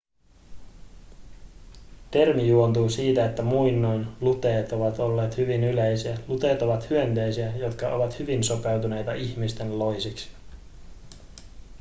[2.11, 8.19] termi juontuu siitä että muinoin luteet ovat olleet hyvin yleisiä luteet ovat hyönteisiä jotka ovat
[8.19, 10.29] hyvin sopeutuneita ihmisten loisiksi